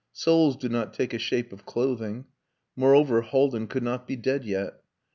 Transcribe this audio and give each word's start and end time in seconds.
Souls 0.13 0.57
do 0.57 0.67
not 0.67 0.95
take 0.95 1.13
a 1.13 1.19
shape 1.19 1.53
of 1.53 1.63
clothing. 1.63 2.25
Moreover, 2.75 3.21
Haldin 3.21 3.67
could 3.67 3.83
not 3.83 4.07
be 4.07 4.15
dead 4.15 4.43
yet. 4.45 4.81